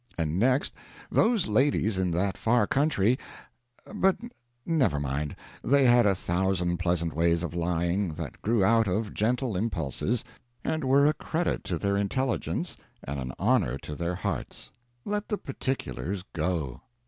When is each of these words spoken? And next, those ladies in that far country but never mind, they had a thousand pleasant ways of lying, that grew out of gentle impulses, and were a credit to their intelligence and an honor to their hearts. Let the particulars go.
And 0.17 0.39
next, 0.39 0.73
those 1.11 1.45
ladies 1.47 1.99
in 1.99 2.09
that 2.09 2.35
far 2.35 2.65
country 2.65 3.19
but 3.93 4.17
never 4.65 4.99
mind, 4.99 5.35
they 5.63 5.85
had 5.85 6.07
a 6.07 6.15
thousand 6.15 6.77
pleasant 6.77 7.13
ways 7.13 7.43
of 7.43 7.53
lying, 7.53 8.15
that 8.15 8.41
grew 8.41 8.63
out 8.63 8.87
of 8.87 9.13
gentle 9.13 9.55
impulses, 9.55 10.23
and 10.63 10.83
were 10.83 11.05
a 11.05 11.13
credit 11.13 11.63
to 11.65 11.77
their 11.77 11.97
intelligence 11.97 12.75
and 13.03 13.19
an 13.19 13.31
honor 13.37 13.77
to 13.77 13.93
their 13.93 14.15
hearts. 14.15 14.71
Let 15.05 15.27
the 15.29 15.37
particulars 15.37 16.23
go. 16.33 16.81